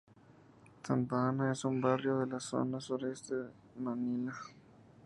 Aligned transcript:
Santa 0.85 1.17
Ana 1.27 1.51
es 1.51 1.63
un 1.63 1.79
barrio 1.79 2.23
en 2.23 2.31
la 2.31 2.39
zona 2.39 2.81
sureste 2.81 3.35
de 3.35 3.51
Manila. 3.77 4.33